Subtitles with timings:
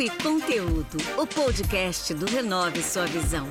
[0.00, 3.46] Papo e Conteúdo, o podcast do Renove Sua Visão.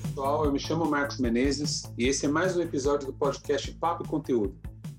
[0.00, 4.04] Pessoal, eu me chamo Marcos Menezes e esse é mais um episódio do podcast Papo
[4.04, 4.56] e Conteúdo.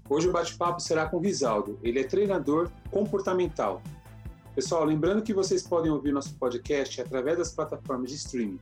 [0.07, 1.79] Hoje o bate-papo será com Risaldo.
[1.81, 3.81] Ele é treinador comportamental.
[4.53, 8.59] Pessoal, lembrando que vocês podem ouvir nosso podcast através das plataformas de streaming.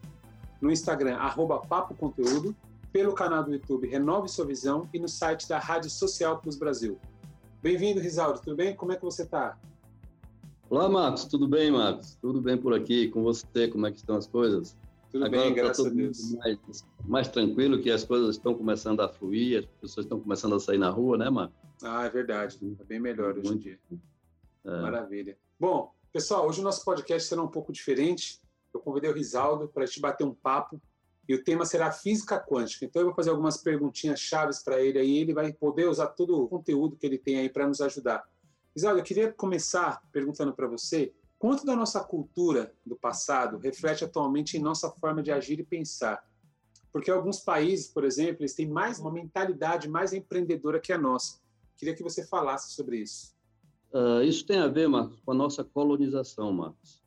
[0.61, 2.55] No Instagram, arroba Papo Conteúdo
[2.91, 6.99] pelo canal do YouTube Renove Sua Visão e no site da Rádio Social Plus Brasil.
[7.61, 8.75] Bem-vindo, Risaldo, tudo bem?
[8.75, 9.57] Como é que você está?
[10.69, 12.15] Olá, Marcos, tudo bem, Marcos?
[12.21, 13.07] Tudo bem por aqui?
[13.07, 14.75] Com você, como é que estão as coisas?
[15.09, 16.33] Tudo Agora bem, graças a Deus.
[16.35, 16.59] Mais,
[17.05, 20.77] mais tranquilo, que as coisas estão começando a fluir, as pessoas estão começando a sair
[20.77, 21.55] na rua, né, Marcos?
[21.83, 22.57] Ah, é verdade.
[22.61, 23.79] Está bem melhor hoje em dia.
[24.65, 24.81] É.
[24.81, 25.37] Maravilha.
[25.57, 28.41] Bom, pessoal, hoje o nosso podcast será um pouco diferente.
[28.73, 30.81] Eu convidei o Risaldo para a gente bater um papo
[31.27, 32.85] e o tema será física quântica.
[32.85, 36.41] Então eu vou fazer algumas perguntinhas chaves para ele aí, ele vai poder usar todo
[36.41, 38.23] o conteúdo que ele tem aí para nos ajudar.
[38.75, 44.57] Isabel, eu queria começar perguntando para você, quanto da nossa cultura do passado reflete atualmente
[44.57, 46.23] em nossa forma de agir e pensar?
[46.91, 51.39] Porque alguns países, por exemplo, eles têm mais uma mentalidade mais empreendedora que a nossa.
[51.77, 53.33] Queria que você falasse sobre isso.
[53.93, 57.01] Uh, isso tem a ver, Marcos, com a nossa colonização, Marcos.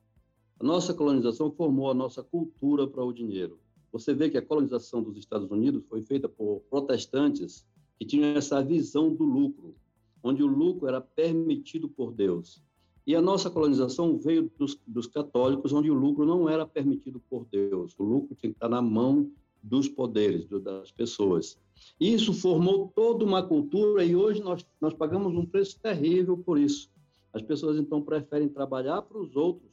[0.60, 3.58] A nossa colonização formou a nossa cultura para o dinheiro.
[3.94, 7.64] Você vê que a colonização dos Estados Unidos foi feita por protestantes
[7.96, 9.76] que tinham essa visão do lucro,
[10.20, 12.60] onde o lucro era permitido por Deus.
[13.06, 17.46] E a nossa colonização veio dos, dos católicos, onde o lucro não era permitido por
[17.46, 17.94] Deus.
[17.96, 19.30] O lucro tinha que estar na mão
[19.62, 21.56] dos poderes, das pessoas.
[22.00, 26.90] Isso formou toda uma cultura e hoje nós, nós pagamos um preço terrível por isso.
[27.32, 29.70] As pessoas então preferem trabalhar para os outros.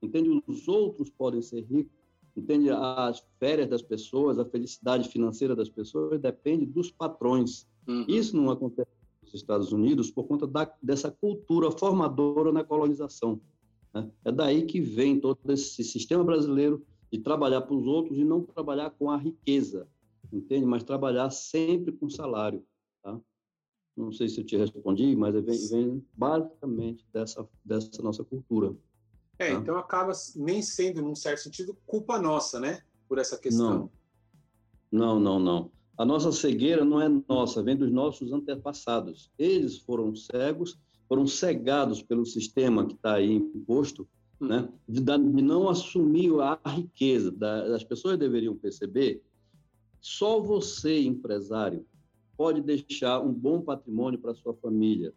[0.00, 0.42] Entende?
[0.46, 1.99] Os outros podem ser ricos
[2.36, 2.70] Entende?
[2.70, 7.66] As férias das pessoas, a felicidade financeira das pessoas depende dos patrões.
[7.86, 8.04] Uhum.
[8.08, 8.90] Isso não acontece
[9.22, 13.40] nos Estados Unidos por conta da, dessa cultura formadora na colonização.
[13.92, 14.10] Né?
[14.24, 18.42] É daí que vem todo esse sistema brasileiro de trabalhar para os outros e não
[18.42, 19.88] trabalhar com a riqueza,
[20.32, 20.64] entende?
[20.64, 22.64] Mas trabalhar sempre com salário,
[23.02, 23.20] tá?
[23.96, 28.74] Não sei se eu te respondi, mas vem, vem basicamente dessa, dessa nossa cultura.
[29.40, 29.58] É, tá.
[29.58, 32.82] então acaba nem sendo, num certo sentido, culpa nossa, né?
[33.08, 33.90] Por essa questão.
[34.92, 35.40] Não, não, não.
[35.40, 35.72] não.
[35.96, 39.30] A nossa cegueira não é nossa, vem dos nossos antepassados.
[39.38, 44.06] Eles foram cegos, foram cegados pelo sistema que está aí imposto,
[44.38, 44.48] hum.
[44.48, 44.68] né?
[44.86, 47.30] De, de, não assumir a riqueza.
[47.30, 49.22] Da, as pessoas deveriam perceber.
[50.02, 51.86] Só você, empresário,
[52.36, 55.14] pode deixar um bom patrimônio para sua família.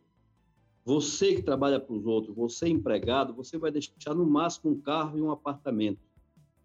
[0.86, 5.18] Você que trabalha para os outros, você empregado, você vai deixar no máximo um carro
[5.18, 6.02] e um apartamento,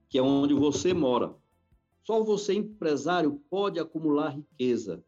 [0.08, 1.36] que é onde você mora.
[2.02, 5.04] Só você empresário pode acumular riqueza.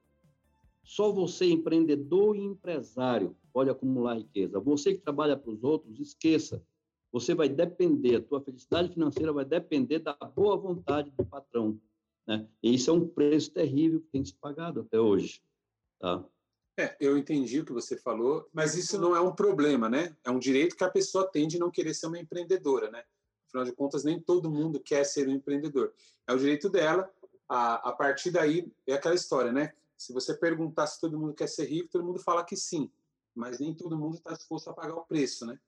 [0.84, 4.60] Só você empreendedor e empresário pode acumular riqueza.
[4.60, 6.62] Você que trabalha para os outros, esqueça.
[7.12, 11.80] Você vai depender, a tua felicidade financeira vai depender da boa vontade do patrão.
[12.26, 12.46] Né?
[12.62, 15.42] E isso é um preço terrível que tem se pagado até hoje.
[15.98, 16.24] Tá?
[16.80, 20.16] É, eu entendi o que você falou, mas isso não é um problema, né?
[20.24, 23.04] É um direito que a pessoa tem de não querer ser uma empreendedora, né?
[23.46, 25.92] Afinal de contas, nem todo mundo quer ser um empreendedor.
[26.26, 27.10] É o direito dela.
[27.46, 29.74] A, a partir daí, é aquela história, né?
[29.98, 32.90] Se você perguntar se todo mundo quer ser rico, todo mundo fala que sim,
[33.34, 35.60] mas nem todo mundo está disposto a pagar o preço, né?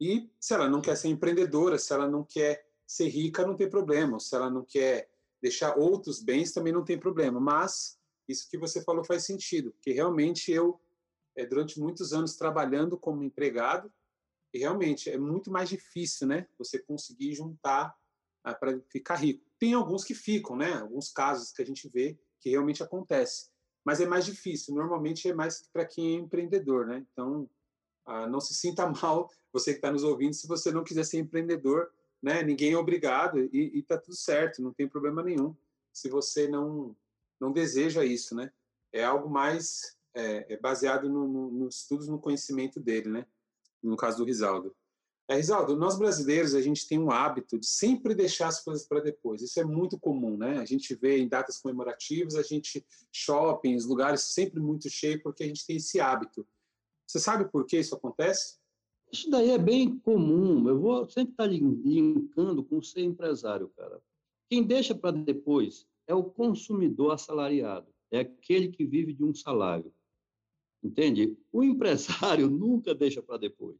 [0.00, 3.70] E se ela não quer ser empreendedora, se ela não quer ser rica, não tem
[3.70, 4.18] problema.
[4.18, 5.08] Se ela não quer
[5.40, 7.38] deixar outros bens, também não tem problema.
[7.38, 7.97] Mas
[8.28, 10.80] isso que você falou faz sentido, que realmente eu,
[11.36, 13.92] é, durante muitos anos trabalhando como empregado,
[14.52, 16.46] e realmente é muito mais difícil, né?
[16.58, 17.94] Você conseguir juntar
[18.44, 19.44] ah, para ficar rico.
[19.58, 20.72] Tem alguns que ficam, né?
[20.74, 23.50] Alguns casos que a gente vê que realmente acontece,
[23.84, 24.74] mas é mais difícil.
[24.74, 27.04] Normalmente é mais para quem é empreendedor, né?
[27.12, 27.48] Então,
[28.06, 31.18] ah, não se sinta mal, você que está nos ouvindo, se você não quiser ser
[31.18, 31.90] empreendedor,
[32.22, 32.42] né?
[32.42, 35.54] Ninguém é obrigado e está tudo certo, não tem problema nenhum.
[35.92, 36.96] Se você não
[37.40, 38.50] não deseja isso, né?
[38.92, 43.26] É algo mais é, é baseado no, no, nos estudos, no conhecimento dele, né?
[43.82, 44.74] No caso do Risaldo.
[45.30, 49.00] É, Risaldo, nós brasileiros, a gente tem um hábito de sempre deixar as coisas para
[49.00, 49.42] depois.
[49.42, 50.58] Isso é muito comum, né?
[50.58, 55.46] A gente vê em datas comemorativas, a gente shoppings, lugares sempre muito cheios, porque a
[55.46, 56.46] gente tem esse hábito.
[57.06, 58.58] Você sabe por que isso acontece?
[59.12, 60.66] Isso daí é bem comum.
[60.66, 64.00] Eu vou sempre estar linkando com ser empresário, cara.
[64.50, 69.92] Quem deixa para depois é o consumidor assalariado, é aquele que vive de um salário.
[70.82, 71.36] Entende?
[71.52, 73.76] O empresário nunca deixa para depois.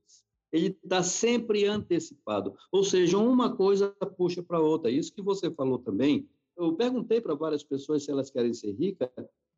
[0.53, 2.55] Ele está sempre antecipado.
[2.71, 4.91] Ou seja, uma coisa puxa para outra.
[4.91, 6.29] Isso que você falou também.
[6.57, 9.09] Eu perguntei para várias pessoas se elas querem ser ricas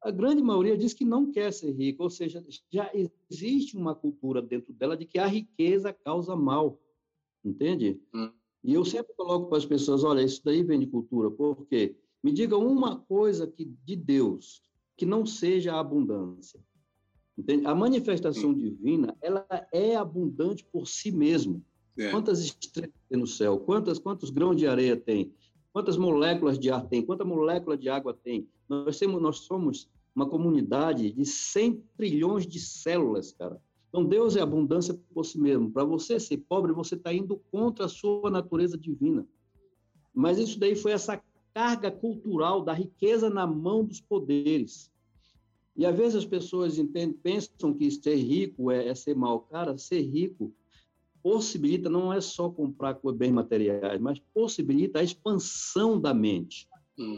[0.03, 4.43] A grande maioria diz que não quer ser rico, ou seja, já existe uma cultura
[4.43, 6.79] dentro dela de que a riqueza causa mal,
[7.45, 8.01] entende?
[8.15, 8.31] Hum.
[8.63, 12.33] E eu sempre coloco para as pessoas, olha, isso daí vem de cultura, porque me
[12.33, 14.63] diga uma coisa que de Deus
[14.97, 16.61] que não seja a abundância.
[17.37, 17.67] Entende?
[17.67, 18.59] A manifestação Sim.
[18.59, 21.59] divina, ela é abundante por si mesma.
[21.99, 22.11] É.
[22.11, 23.59] Quantas estrelas tem no céu?
[23.59, 25.33] Quantas, quantos grãos de areia tem?
[25.73, 27.03] Quantas moléculas de ar tem?
[27.03, 28.47] Quanta molécula de água tem?
[28.69, 33.59] Nós, temos, nós somos uma comunidade de 100 trilhões de células, cara.
[33.89, 35.71] Então, Deus é abundância por si mesmo.
[35.71, 39.27] Para você ser pobre, você está indo contra a sua natureza divina.
[40.15, 41.23] Mas isso daí foi essa
[41.55, 44.91] carga cultural da riqueza na mão dos poderes.
[45.77, 49.41] E às vezes as pessoas entendem, pensam que ser rico é, é ser mal.
[49.41, 50.53] Cara, ser rico
[51.23, 56.69] possibilita não é só comprar bens materiais, mas possibilita a expansão da mente.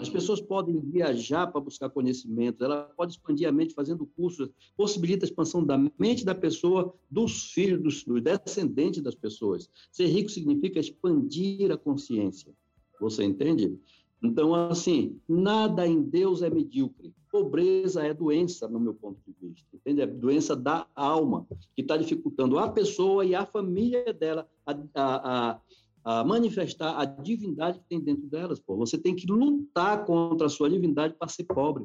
[0.00, 0.12] As uhum.
[0.12, 5.28] pessoas podem viajar para buscar conhecimento, ela pode expandir a mente fazendo cursos, possibilita a
[5.28, 9.68] expansão da mente da pessoa, dos filhos, dos, dos descendentes das pessoas.
[9.90, 12.54] Ser rico significa expandir a consciência.
[13.00, 13.76] Você entende?
[14.22, 17.12] Então, assim, nada em Deus é medíocre.
[17.30, 20.02] Pobreza é doença, no meu ponto de vista, entende?
[20.02, 25.52] É doença da alma, que está dificultando a pessoa e a família dela a, a,
[25.54, 25.60] a,
[26.04, 28.60] a, manifestar a divindade que tem dentro delas.
[28.60, 28.76] Pô.
[28.76, 31.84] Você tem que lutar contra a sua divindade para ser pobre,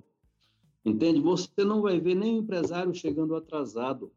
[0.85, 1.19] entende?
[1.21, 4.11] Você não vai ver nem empresário chegando atrasado,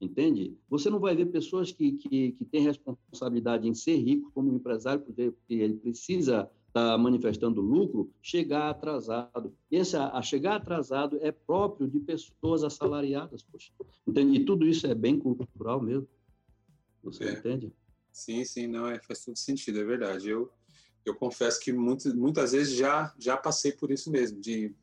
[0.00, 0.56] entende?
[0.68, 5.02] Você não vai ver pessoas que, que, que têm responsabilidade em ser rico como empresário,
[5.04, 9.54] porque ele precisa está manifestando lucro chegar atrasado.
[9.70, 13.70] Esse a, chegar atrasado é próprio de pessoas assalariadas, poxa.
[14.06, 14.38] Entende?
[14.38, 16.08] E tudo isso é bem cultural mesmo.
[17.04, 17.32] Você é.
[17.32, 17.72] entende?
[18.10, 20.30] Sim, sim, não, é, faz todo sentido, é verdade.
[20.30, 20.50] Eu,
[21.04, 24.74] eu confesso que muito, muitas vezes já, já passei por isso mesmo, de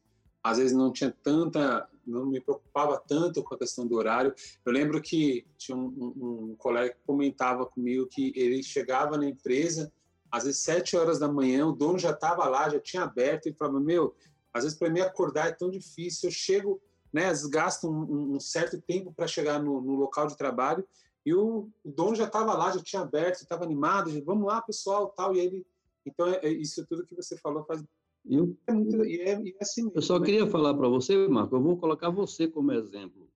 [0.44, 4.34] às vezes não tinha tanta, não me preocupava tanto com a questão do horário.
[4.64, 9.28] Eu lembro que tinha um, um, um colega que comentava comigo que ele chegava na
[9.28, 9.92] empresa
[10.32, 13.54] às vezes sete horas da manhã, o dono já estava lá, já tinha aberto, e
[13.54, 14.16] falava, meu,
[14.54, 16.82] às vezes para mim acordar é tão difícil, eu chego,
[17.12, 20.86] né, às vezes gasto um, um certo tempo para chegar no, no, local de trabalho,
[21.26, 24.62] e o, o dono já estava lá, já tinha aberto, estava animado, já, vamos lá,
[24.62, 25.66] pessoal, tal, e ele,
[26.06, 27.84] então é, é isso tudo que você falou faz
[28.26, 30.26] eu, é muito, e é, e é assim mesmo, eu só né?
[30.26, 33.30] queria falar para você, Marco, eu vou colocar você como exemplo.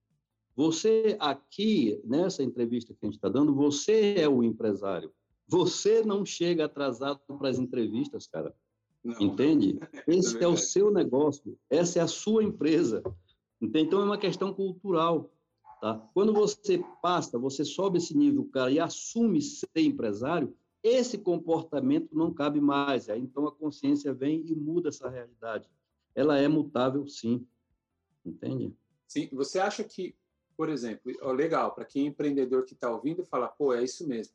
[0.56, 5.12] Você aqui, nessa entrevista que a gente está dando, você é o empresário.
[5.46, 8.54] Você não chega atrasado para as entrevistas, cara.
[9.02, 9.20] Não.
[9.20, 9.78] Entende?
[10.08, 13.02] Esse é, é, o seu negócio, essa é a sua empresa.
[13.60, 15.30] Então é uma questão cultural.
[15.80, 15.98] Tá?
[16.14, 22.32] Quando você passa, você sobe esse nível, cara, e assume ser empresário, esse comportamento não
[22.32, 23.08] cabe mais.
[23.08, 25.68] Aí, então a consciência vem e muda essa realidade.
[26.14, 27.46] Ela é mutável, sim.
[28.24, 28.74] Entende?
[29.06, 29.28] Sim.
[29.32, 30.14] Você acha que,
[30.56, 34.34] por exemplo, legal, para quem é empreendedor que está ouvindo, fala, pô, é isso mesmo.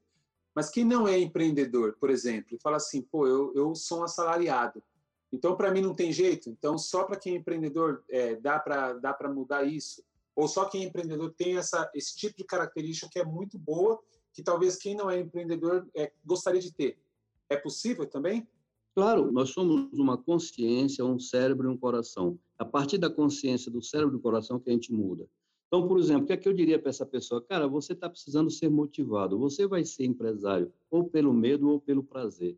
[0.59, 4.03] Mas quem não é empreendedor, por exemplo, e fala assim, pô, eu, eu sou um
[4.03, 4.83] assalariado,
[5.31, 8.91] então para mim não tem jeito, então só para quem é empreendedor é, dá para
[8.91, 10.03] dá mudar isso,
[10.35, 13.97] ou só quem é empreendedor tem essa, esse tipo de característica que é muito boa,
[14.33, 16.99] que talvez quem não é empreendedor é, gostaria de ter.
[17.47, 18.45] É possível também?
[18.93, 22.37] Claro, nós somos uma consciência, um cérebro e um coração.
[22.57, 25.25] A partir da consciência do cérebro e do coração que a gente muda.
[25.69, 27.43] Então, por exemplo, o que é que eu diria para essa pessoa?
[27.43, 29.37] Cara, você está precisando ser motivado.
[29.37, 32.57] Você vai ser empresário ou pelo medo ou pelo prazer.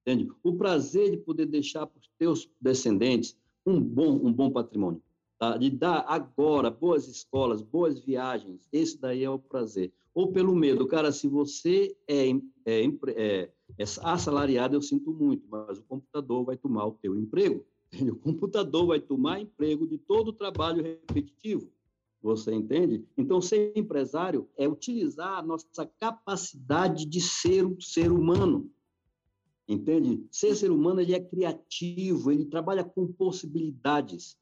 [0.00, 0.32] Entende?
[0.42, 3.36] O prazer de poder deixar para os teus descendentes
[3.66, 5.02] um bom, um bom patrimônio.
[5.38, 5.58] Tá?
[5.58, 8.66] De dar agora boas escolas, boas viagens.
[8.72, 9.92] Esse daí é o prazer.
[10.14, 10.86] Ou pelo medo.
[10.86, 12.30] Cara, se você é,
[12.64, 17.62] é, é, é assalariado, eu sinto muito, mas o computador vai tomar o teu emprego.
[17.92, 18.10] Entende?
[18.10, 21.70] O computador vai tomar emprego de todo o trabalho repetitivo.
[22.22, 23.04] Você entende?
[23.16, 28.70] Então, ser empresário é utilizar a nossa capacidade de ser um ser humano.
[29.68, 30.26] Entende?
[30.30, 34.36] Ser ser humano ele é criativo, ele trabalha com possibilidades.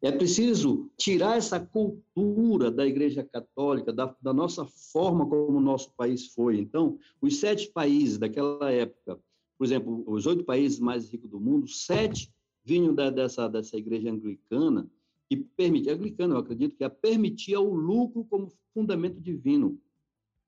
[0.00, 5.92] É preciso tirar essa cultura da Igreja Católica, da, da nossa forma como o nosso
[5.94, 6.58] país foi.
[6.58, 9.18] Então, os sete países daquela época,
[9.56, 12.32] por exemplo, os oito países mais ricos do mundo, sete
[12.64, 14.88] vinham da, dessa, dessa igreja anglicana,
[15.28, 19.78] que permitia, anglicano, eu acredito, que a permitia o lucro como fundamento divino,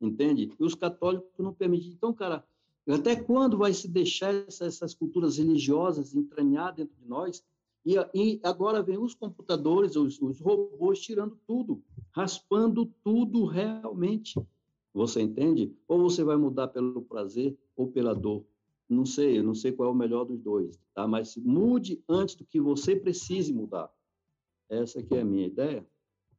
[0.00, 0.52] entende?
[0.58, 1.92] E os católicos não permitiam.
[1.92, 2.44] Então, cara,
[2.88, 7.44] até quando vai se deixar essa, essas culturas religiosas entranhar dentro de nós?
[7.84, 14.40] E, e agora vem os computadores, os, os robôs tirando tudo, raspando tudo realmente.
[14.92, 15.72] Você entende?
[15.86, 18.44] Ou você vai mudar pelo prazer ou pela dor.
[18.88, 21.06] Não sei, não sei qual é o melhor dos dois, tá?
[21.06, 23.90] Mas mude antes do que você precise mudar.
[24.70, 25.84] Essa que é a minha ideia.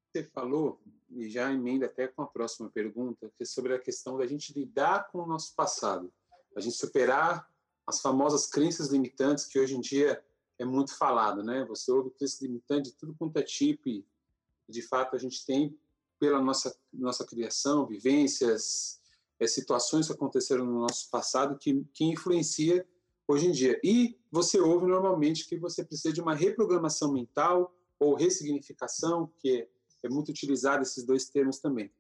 [0.08, 4.18] Você falou, e já emenda até com a próxima pergunta, que é sobre a questão
[4.18, 6.12] da gente lidar com o nosso passado,
[6.56, 7.50] a gente superar
[7.86, 10.24] as famosas crenças limitantes que hoje em dia
[10.58, 11.66] é muito falado, né?
[11.66, 14.06] Você ouve crenças limitantes de tudo quanto é tipo e,
[14.70, 15.78] de fato, a gente tem,
[16.20, 19.02] pela nossa, nossa criação, vivências,
[19.40, 22.88] é, situações que aconteceram no nosso passado que, que influencia
[23.28, 23.80] hoje em dia.
[23.84, 29.68] E você ouve normalmente que você precisa de uma reprogramação mental ou ressignificação, que
[30.04, 31.92] é, muito utilizado esses dois termos também.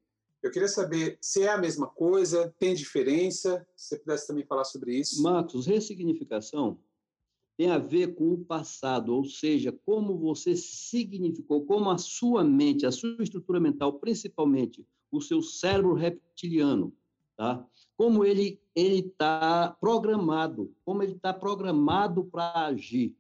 [0.41, 4.63] Eu queria saber se é a mesma coisa, tem diferença, se você pudesse também falar
[4.63, 5.21] sobre isso.
[5.21, 6.79] Marcos, ressignificação
[7.55, 12.87] tem a ver com o passado, ou seja, como você significou, como a sua mente,
[12.87, 16.91] a sua estrutura mental, principalmente o seu cérebro reptiliano,
[17.37, 17.63] tá?
[17.95, 23.15] Como ele ele está programado, como ele está programado para agir.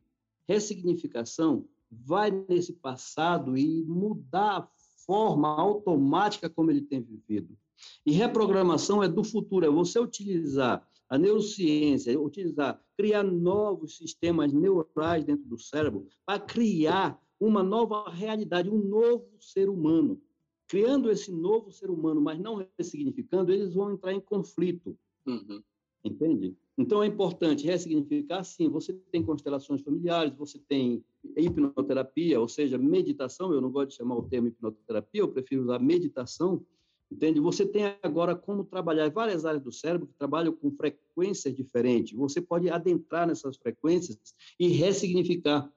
[0.47, 4.67] Ressignificação vai nesse passado e mudar a
[5.05, 7.57] forma automática como ele tem vivido.
[8.05, 15.25] E reprogramação é do futuro, é você utilizar a neurociência, utilizar, criar novos sistemas neurais
[15.25, 20.21] dentro do cérebro para criar uma nova realidade, um novo ser humano.
[20.67, 24.97] Criando esse novo ser humano, mas não ressignificando, eles vão entrar em conflito.
[25.25, 25.61] Uhum.
[26.01, 26.55] Entende?
[26.81, 28.67] Então é importante ressignificar, sim.
[28.69, 31.03] Você tem constelações familiares, você tem
[31.37, 33.53] hipnoterapia, ou seja, meditação.
[33.53, 36.65] Eu não gosto de chamar o termo hipnoterapia, eu prefiro usar meditação.
[37.11, 37.41] Entende?
[37.41, 42.17] Você tem agora como trabalhar várias áreas do cérebro que trabalham com frequências diferentes.
[42.17, 44.17] Você pode adentrar nessas frequências
[44.57, 45.69] e ressignificar.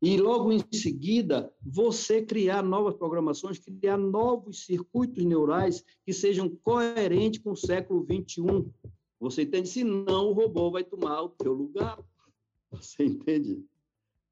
[0.00, 7.42] E logo em seguida, você criar novas programações, criar novos circuitos neurais que sejam coerentes
[7.42, 8.70] com o século 21.
[9.20, 9.68] Você entende?
[9.68, 11.98] Senão o robô vai tomar o teu lugar.
[12.70, 13.64] Você entende?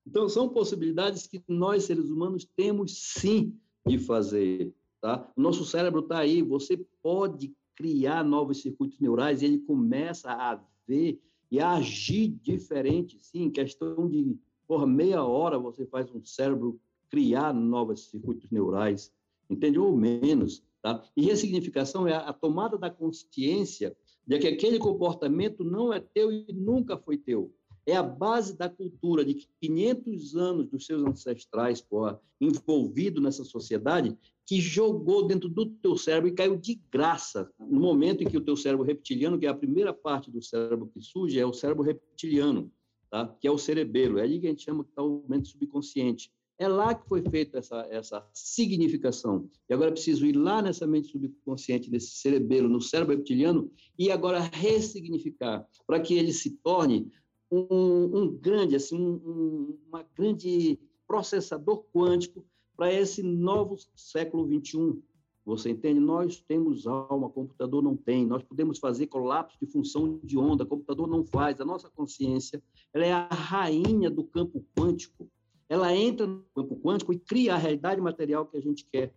[0.06, 4.74] Então, são possibilidades que nós, seres humanos, temos sim de fazer.
[5.00, 5.30] Tá?
[5.36, 10.60] O nosso cérebro está aí, você pode criar novos circuitos neurais e ele começa a
[10.86, 14.36] ver e a agir diferente, sim, questão de
[14.66, 19.12] por meia hora você faz um cérebro criar novos circuitos neurais,
[19.48, 19.78] entende?
[19.78, 21.04] Ou menos, tá?
[21.16, 26.46] E ressignificação é a tomada da consciência de que aquele comportamento não é teu e
[26.52, 27.52] nunca foi teu.
[27.86, 34.16] É a base da cultura de 500 anos dos seus ancestrais, porra, envolvido nessa sociedade,
[34.46, 37.50] que jogou dentro do teu cérebro e caiu de graça.
[37.58, 40.90] No momento em que o teu cérebro reptiliano, que é a primeira parte do cérebro
[40.92, 42.70] que surge, é o cérebro reptiliano
[43.14, 43.32] tá?
[43.40, 44.18] que é o cerebelo.
[44.18, 46.32] É ali que a gente chama que está o mente subconsciente.
[46.58, 49.50] É lá que foi feita essa, essa significação.
[49.68, 54.38] E agora preciso ir lá nessa mente subconsciente, nesse cerebelo, no cérebro reptiliano, e agora
[54.40, 57.10] ressignificar, para que ele se torne
[57.50, 62.44] um, um grande, assim, um, uma grande processador quântico
[62.76, 65.00] para esse novo século 21,
[65.44, 66.00] você entende?
[66.00, 68.24] Nós temos alma, computador não tem.
[68.26, 71.60] Nós podemos fazer colapso de função de onda, computador não faz.
[71.60, 72.62] A nossa consciência,
[72.94, 75.30] ela é a rainha do campo quântico.
[75.68, 79.12] Ela entra no campo quântico e cria a realidade material que a gente quer.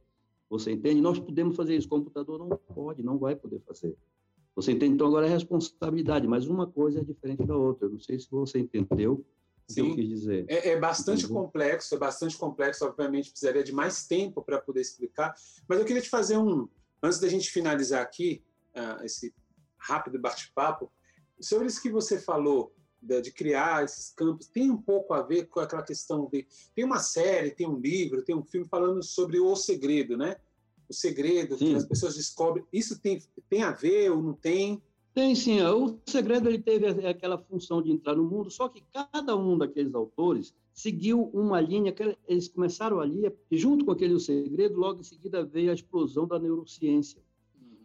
[0.50, 1.02] Você entende?
[1.02, 1.88] Nós podemos fazer isso.
[1.88, 3.96] O computador não pode, não vai poder fazer.
[4.56, 4.96] Você entende?
[4.96, 7.86] Então agora é responsabilidade, mas uma coisa é diferente da outra.
[7.86, 9.24] Eu não sei se você entendeu.
[9.68, 10.46] Sim, que eu quis dizer.
[10.48, 15.36] É, é bastante complexo, é bastante complexo, obviamente precisaria de mais tempo para poder explicar,
[15.68, 16.70] mas eu queria te fazer um,
[17.04, 18.42] antes da gente finalizar aqui,
[18.74, 19.34] uh, esse
[19.78, 20.90] rápido bate-papo,
[21.40, 25.48] sobre isso que você falou, de, de, criar esses campos, tem um pouco a ver
[25.48, 26.46] com aquela questão de...
[26.76, 30.38] Tem uma série, tem um livro, tem um filme falando sobre o segredo, né?
[30.90, 31.72] O segredo Sim.
[31.72, 32.66] que as pessoas descobrem.
[32.72, 34.82] Isso tem, tem a ver ou não tem?
[35.14, 35.60] Tem sim.
[35.64, 39.96] O segredo ele teve aquela função de entrar no mundo, só que cada um daqueles
[39.96, 45.04] autores seguiu uma linha que eles começaram ali, e junto com aquele segredo, logo em
[45.04, 47.20] seguida veio a explosão da neurociência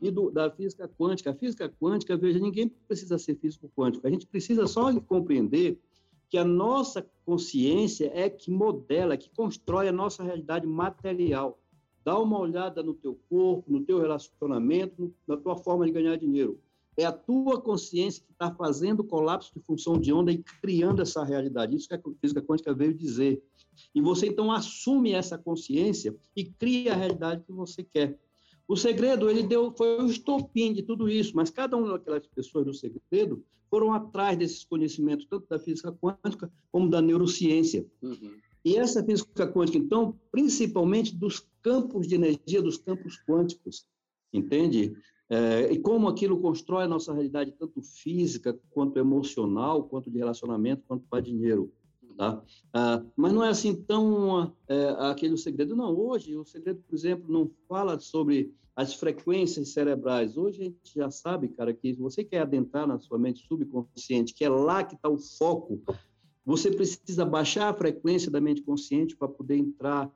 [0.02, 1.30] e do, da física quântica.
[1.30, 4.06] A física quântica, veja, ninguém precisa ser físico quântico.
[4.06, 5.80] A gente precisa só compreender
[6.28, 11.58] que a nossa consciência é que modela, que constrói a nossa realidade material.
[12.04, 16.58] Dá uma olhada no teu corpo, no teu relacionamento, na tua forma de ganhar dinheiro
[16.96, 21.00] é a tua consciência que está fazendo o colapso de função de onda e criando
[21.00, 21.74] essa realidade.
[21.74, 23.42] Isso que a física quântica veio dizer.
[23.94, 28.18] E você então assume essa consciência e cria a realidade que você quer.
[28.66, 32.64] O segredo ele deu foi o estopim de tudo isso, mas cada uma daquelas pessoas
[32.64, 37.86] do segredo foram atrás desses conhecimentos tanto da física quântica como da neurociência.
[38.02, 38.36] Uhum.
[38.64, 43.86] E essa física quântica, então, principalmente dos campos de energia, dos campos quânticos,
[44.32, 44.94] entende?
[45.28, 50.84] É, e como aquilo constrói a nossa realidade, tanto física, quanto emocional, quanto de relacionamento,
[50.86, 51.72] quanto para dinheiro.
[52.16, 52.42] Tá?
[52.72, 55.76] Ah, mas não é assim tão é, aquele segredo.
[55.76, 60.36] Não, hoje o segredo, por exemplo, não fala sobre as frequências cerebrais.
[60.36, 64.34] Hoje a gente já sabe, cara, que se você quer adentrar na sua mente subconsciente,
[64.34, 65.82] que é lá que está o foco,
[66.44, 70.10] você precisa baixar a frequência da mente consciente para poder entrar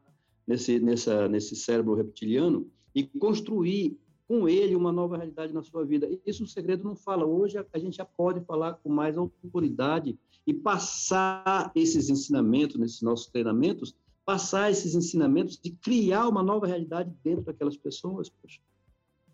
[0.46, 6.08] nesse, nessa, nesse cérebro reptiliano e construir com ele uma nova realidade na sua vida.
[6.24, 7.24] Isso o segredo não fala.
[7.24, 13.26] Hoje a gente já pode falar com mais autoridade e passar esses ensinamentos, nesses nossos
[13.26, 18.60] treinamentos, passar esses ensinamentos de criar uma nova realidade dentro daquelas pessoas, poxa.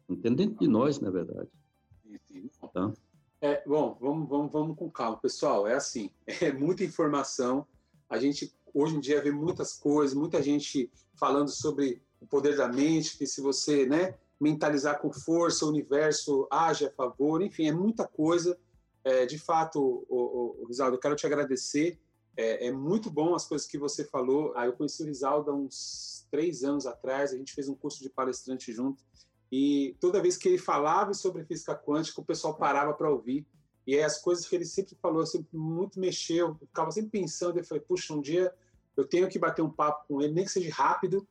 [0.08, 1.48] Entendendo de nós, na verdade.
[2.72, 2.92] Tá?
[3.40, 5.16] É, bom, vamos, vamos, vamos com calma.
[5.18, 7.66] Pessoal, é assim, é muita informação.
[8.08, 12.68] A gente, hoje em dia, vê muitas coisas, muita gente falando sobre o poder da
[12.68, 17.72] mente, que se você né, mentalizar com força, o universo age a favor, enfim, é
[17.72, 18.58] muita coisa.
[19.04, 21.98] É, de fato, o, o, Risaldo, eu quero te agradecer
[22.36, 24.52] é, é, muito bom as coisas que você falou.
[24.56, 28.02] Ah, eu conheci o Risaldo há uns três anos atrás, a gente fez um curso
[28.02, 29.04] de palestrante junto,
[29.50, 33.46] e toda vez que ele falava sobre física quântica, o pessoal parava para ouvir.
[33.86, 37.64] E as coisas que ele sempre falou, sempre muito mexeu, eu ficava sempre pensando, eu
[37.64, 38.54] falei, puxa, um dia
[38.96, 41.26] eu tenho que bater um papo com ele, nem que seja rápido,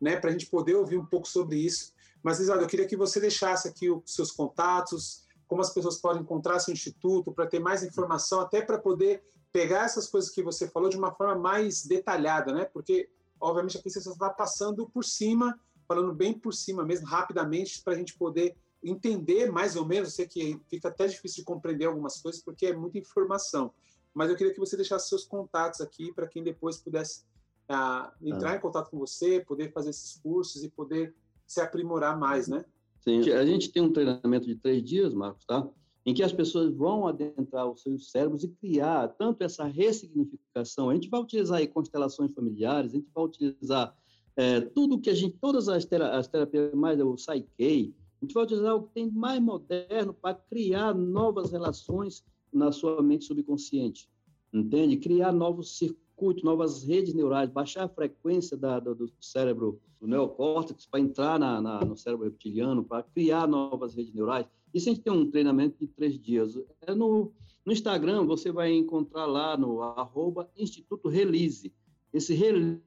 [0.00, 1.92] né, para a gente poder ouvir um pouco sobre isso.
[2.22, 6.22] Mas, Risaldo, eu queria que você deixasse aqui os seus contatos, como as pessoas podem
[6.22, 9.22] encontrar seu instituto, para ter mais informação, até para poder
[9.52, 12.64] pegar essas coisas que você falou de uma forma mais detalhada, né?
[12.64, 13.08] Porque,
[13.40, 17.96] obviamente, aqui você está passando por cima, falando bem por cima mesmo, rapidamente, para a
[17.96, 20.08] gente poder entender mais ou menos.
[20.10, 23.72] Eu sei que fica até difícil de compreender algumas coisas, porque é muita informação.
[24.12, 27.24] Mas eu queria que você deixasse seus contatos aqui para quem depois pudesse
[27.68, 28.56] ah, entrar ah.
[28.56, 31.14] em contato com você, poder fazer esses cursos e poder
[31.46, 32.64] se aprimorar mais, né?
[33.04, 35.68] Sim, a gente tem um treinamento de três dias, Marcos, tá?
[36.06, 40.90] em que as pessoas vão adentrar os seus cérebros e criar tanto essa ressignificação.
[40.90, 43.96] A gente vai utilizar aí constelações familiares, a gente vai utilizar
[44.36, 48.34] é, tudo que a gente, todas as, tera, as terapias mais, o Psyche, a gente
[48.34, 54.08] vai utilizar o que tem mais moderno para criar novas relações na sua mente subconsciente,
[54.52, 54.96] entende?
[54.98, 55.78] Criar novos
[56.14, 61.38] circuitos, novas redes neurais, baixar a frequência da, do, do cérebro, do neocórtex, para entrar
[61.38, 64.46] na, na, no cérebro reptiliano, para criar novas redes neurais.
[64.72, 66.58] Isso a gente tem um treinamento de três dias.
[66.82, 67.32] É no,
[67.64, 71.72] no Instagram, você vai encontrar lá no arroba Instituto Release.
[72.12, 72.80] Esse Release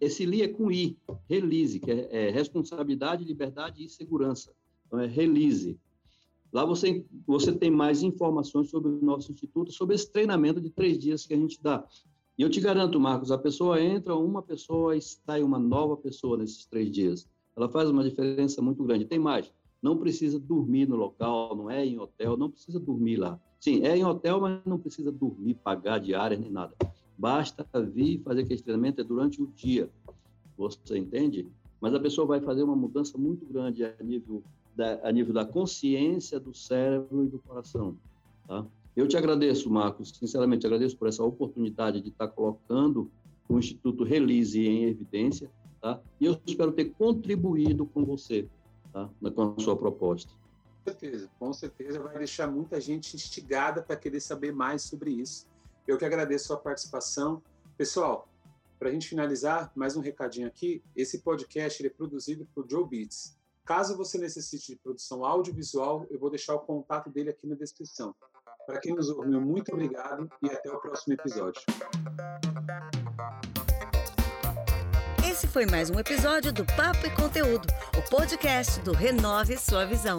[0.00, 4.52] esse li é com I, release, que é, é, responsabilidade, liberdade e segurança.
[4.86, 5.78] Então, é release.
[6.52, 10.98] Lá você, você tem mais informações sobre o nosso instituto, sobre esse treinamento de três
[10.98, 11.86] dias que a gente dá.
[12.38, 16.64] E eu te garanto, Marcos, a pessoa entra uma pessoa sai uma nova pessoa nesses
[16.66, 17.28] três dias.
[17.56, 19.04] Ela faz uma diferença muito grande.
[19.04, 23.38] Tem mais não precisa dormir no local, não é em hotel, não precisa dormir lá.
[23.58, 26.74] Sim, é em hotel, mas não precisa dormir, pagar diária nem nada.
[27.18, 29.90] Basta vir fazer aquele treinamento é durante o dia.
[30.56, 31.48] Você entende?
[31.80, 35.44] Mas a pessoa vai fazer uma mudança muito grande a nível da, a nível da
[35.44, 37.96] consciência, do cérebro e do coração.
[38.46, 38.64] Tá?
[38.94, 43.10] Eu te agradeço, Marcos, sinceramente, agradeço por essa oportunidade de estar colocando
[43.48, 45.50] o Instituto Release em evidência,
[45.80, 46.00] tá?
[46.20, 48.48] E eu espero ter contribuído com você
[48.92, 49.08] tá?
[49.34, 50.32] com a sua proposta.
[50.84, 55.46] Com certeza, com certeza vai deixar muita gente instigada para querer saber mais sobre isso.
[55.86, 57.42] Eu que agradeço a sua participação.
[57.78, 58.28] Pessoal,
[58.78, 60.82] para a gente finalizar, mais um recadinho aqui.
[60.94, 63.38] Esse podcast é produzido por Joe Beats.
[63.64, 68.14] Caso você necessite de produção audiovisual, eu vou deixar o contato dele aqui na descrição.
[68.66, 71.60] Para quem nos ouviu, muito obrigado e até o próximo episódio.
[75.28, 77.66] Esse foi mais um episódio do Papo e Conteúdo,
[77.98, 80.16] o podcast do Renove Sua Visão.